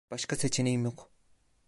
[0.11, 1.11] Başka seçeneğim yok.